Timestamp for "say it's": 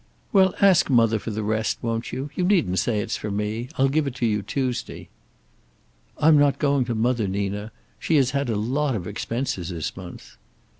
2.79-3.17